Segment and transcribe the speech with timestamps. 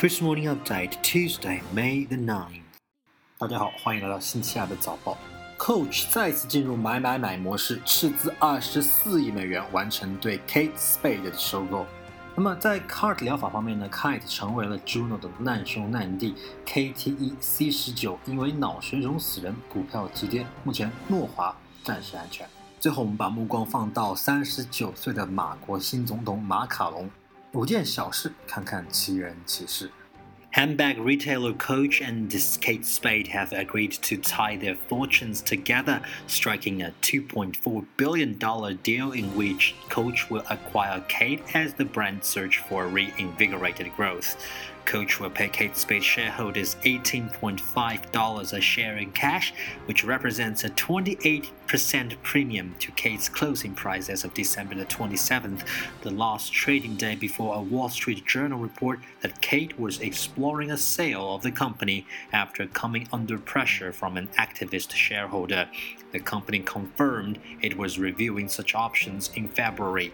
[0.00, 2.62] Chris Morning Update Tuesday, May the 9th。
[3.36, 5.18] 大家好，欢迎来到星期二的早报。
[5.58, 11.84] Coach 再次进入买买买模式，斥资二十四亿美元完成对 Kate Spade 的收购。
[12.34, 16.34] 那么在 CAR-T 疗法方面呢，Kate 成为了 Juno 的难兄难弟。
[16.64, 20.46] KTE C 十九因为脑水肿死人，股票急跌。
[20.64, 21.54] 目前诺华
[21.84, 22.48] 暂时安全。
[22.78, 27.10] 最后，我们把目光放到三十九岁的马国新总统马卡龙。
[30.52, 37.86] Handbag retailer Coach and Kate Spade have agreed to tie their fortunes together, striking a $2.4
[37.96, 38.34] billion
[38.82, 44.36] deal in which Coach will acquire Kate as the brand search for reinvigorated growth.
[44.84, 49.52] Coach will pay Kate Spade shareholders $18.5 a share in cash,
[49.86, 55.66] which represents a 28% premium to Kate's closing price as of December the 27th,
[56.02, 60.76] the last trading day before a Wall Street Journal report that Kate was exploring a
[60.76, 65.68] sale of the company after coming under pressure from an activist shareholder.
[66.12, 70.12] The company confirmed it was reviewing such options in February.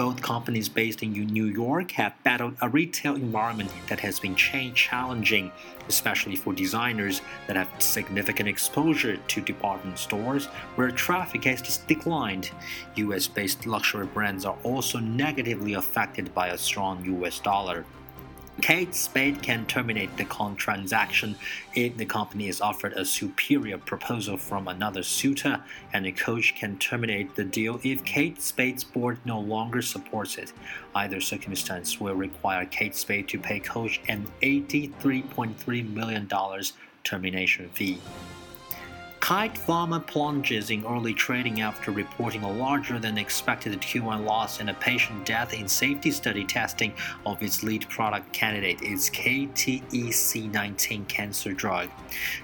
[0.00, 5.52] Both companies based in New York have battled a retail environment that has been challenging,
[5.90, 12.50] especially for designers that have significant exposure to department stores where traffic has declined.
[12.96, 17.84] US based luxury brands are also negatively affected by a strong US dollar.
[18.62, 20.24] Kate Spade can terminate the
[20.56, 21.34] transaction
[21.74, 26.76] if the company is offered a superior proposal from another suitor, and the coach can
[26.78, 30.52] terminate the deal if Kate Spade's board no longer supports it.
[30.94, 36.28] Either circumstance will require Kate Spade to pay coach an $83.3 million
[37.02, 37.98] termination fee.
[39.30, 44.68] Kite Pharma plunges in early trading after reporting a larger than expected Q1 loss and
[44.70, 46.92] a patient death in safety study testing
[47.24, 51.88] of its lead product candidate, its KTE-C19 cancer drug.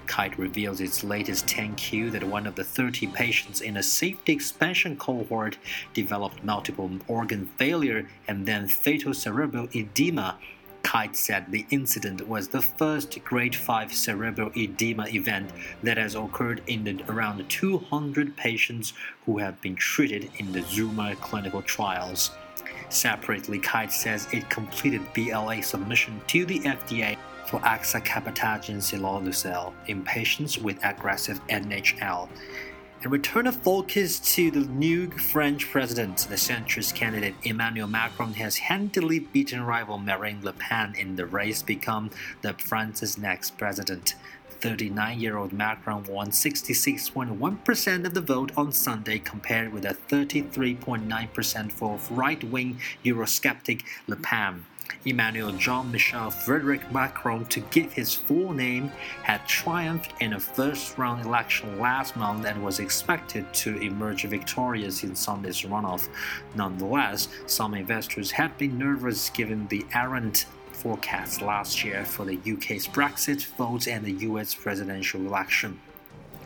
[0.05, 4.95] Kite reveals its latest 10Q that one of the 30 patients in a safety expansion
[4.95, 5.57] cohort
[5.93, 10.37] developed multiple organ failure and then fatal cerebral edema
[10.87, 15.51] Kite said the incident was the first grade 5 cerebral edema event
[15.83, 18.93] that has occurred in the around 200 patients
[19.25, 22.31] who have been treated in the Zuma clinical trials.
[22.87, 30.57] Separately, Kite says it completed BLA submission to the FDA for axicabtagene ciloleucel in patients
[30.57, 32.29] with aggressive NHL
[33.03, 36.17] and return of focus to the new French president.
[36.29, 41.59] The centrist candidate Emmanuel Macron has handily beaten rival Marine Le Pen in the race
[41.61, 42.09] to become
[42.41, 44.15] the France's next president.
[44.61, 51.71] 39 year old Macron won 66.1% of the vote on Sunday, compared with a 33.9%
[51.71, 54.65] for right wing Eurosceptic Le Pen.
[55.05, 58.89] Emmanuel Jean Michel Frédéric Macron, to give his full name,
[59.23, 65.03] had triumphed in a first round election last month and was expected to emerge victorious
[65.03, 66.09] in Sunday's runoff.
[66.55, 72.87] Nonetheless, some investors had been nervous given the errant forecast last year for the UK's
[72.87, 75.79] Brexit vote and the US presidential election.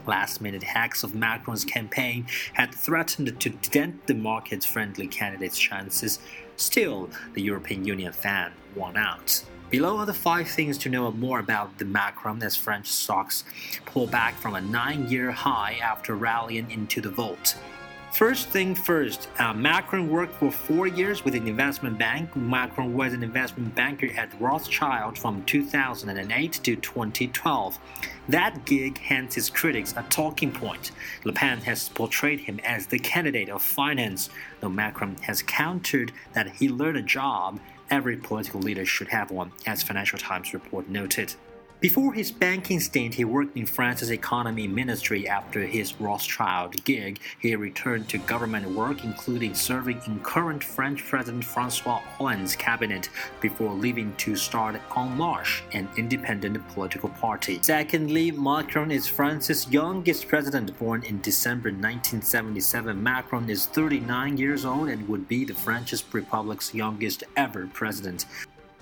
[0.07, 6.19] Last minute hacks of Macron's campaign had threatened to dent the market friendly candidate's chances.
[6.57, 9.44] Still, the European Union fan won out.
[9.69, 13.45] Below are the five things to know more about the Macron as French stocks
[13.85, 17.56] pull back from a nine year high after rallying into the vote.
[18.14, 22.36] First thing first, uh, Macron worked for four years with an investment bank.
[22.36, 27.80] Macron was an investment banker at Rothschild from 2008 to 2012.
[28.28, 30.92] That gig hands his critics a talking point.
[31.24, 34.30] Le Pen has portrayed him as the candidate of finance,
[34.60, 37.62] though Macron has countered that he learned a job.
[37.90, 41.34] Every political leader should have one, as Financial Times report noted.
[41.81, 45.28] Before his banking stint, he worked in France's economy ministry.
[45.28, 51.44] After his Rothschild gig, he returned to government work, including serving in current French President
[51.44, 57.57] Francois Hollande's cabinet before leaving to start En Marche, an independent political party.
[57.63, 63.01] Secondly, Macron is France's youngest president, born in December 1977.
[63.01, 68.28] Macron is 39 years old and would be the French Republic's youngest ever president.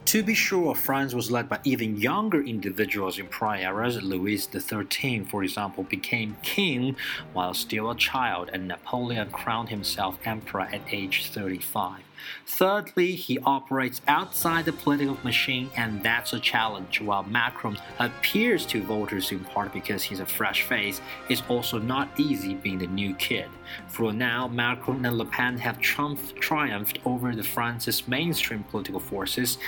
[0.09, 4.01] To be sure, France was led by even younger individuals in prior eras.
[4.01, 6.95] Louis XIII, for example, became king
[7.33, 12.01] while still a child, and Napoleon crowned himself emperor at age 35.
[12.47, 16.99] Thirdly, he operates outside the political machine, and that's a challenge.
[16.99, 22.09] While Macron appears to voters in part because he's a fresh face, it's also not
[22.19, 23.47] easy being the new kid.
[23.87, 29.59] For now, Macron and Le Pen have triumphed over the France's mainstream political forces.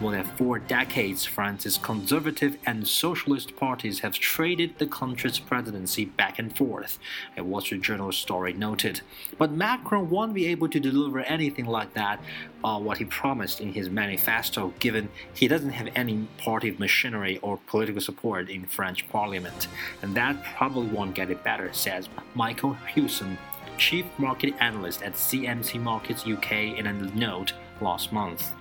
[0.00, 6.38] More than four decades, France's conservative and socialist parties have traded the country's presidency back
[6.38, 6.98] and forth,
[7.36, 9.02] a Wall Street Journal story noted.
[9.36, 12.20] But Macron won't be able to deliver anything like that,
[12.64, 17.58] uh, what he promised in his manifesto, given he doesn't have any party machinery or
[17.66, 19.68] political support in French parliament.
[20.02, 23.36] And that probably won't get it better, says Michael Hewson,
[23.76, 28.52] chief market analyst at CMC Markets UK, in a note last month.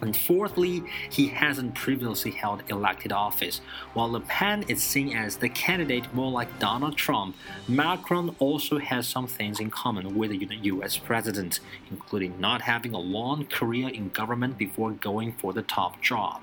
[0.00, 3.60] And fourthly, he hasn't previously held elected office.
[3.94, 7.36] While Le Pen is seen as the candidate more like Donald Trump,
[7.66, 11.60] Macron also has some things in common with the US president,
[11.90, 16.40] including not having a long career in government before going for the top job.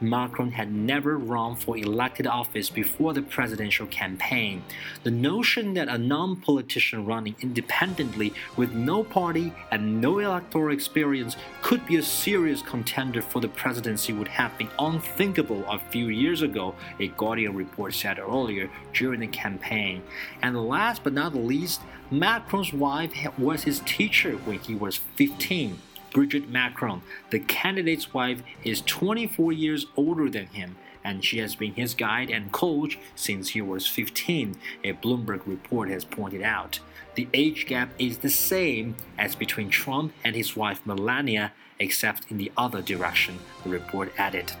[0.00, 4.62] Macron had never run for elected office before the presidential campaign.
[5.02, 11.36] The notion that a non politician running independently with no party and no electoral experience
[11.62, 16.42] could be a serious contender for the presidency would have been unthinkable a few years
[16.42, 20.02] ago, a Guardian report said earlier during the campaign.
[20.42, 21.80] And last but not least,
[22.10, 25.78] Macron's wife was his teacher when he was 15.
[26.14, 31.74] Brigitte Macron, the candidate's wife, is 24 years older than him, and she has been
[31.74, 36.78] his guide and coach since he was 15, a Bloomberg report has pointed out.
[37.16, 42.38] The age gap is the same as between Trump and his wife Melania, except in
[42.38, 44.52] the other direction, the report added.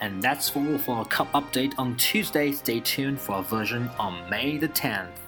[0.00, 2.50] And that's all for our cup update on Tuesday.
[2.52, 5.27] Stay tuned for a version on May the 10th.